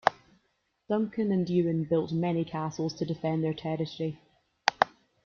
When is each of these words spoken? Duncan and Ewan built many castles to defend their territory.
Duncan 0.89 1.31
and 1.31 1.47
Ewan 1.47 1.83
built 1.83 2.11
many 2.11 2.43
castles 2.43 2.95
to 2.95 3.05
defend 3.05 3.43
their 3.43 3.53
territory. 3.53 4.17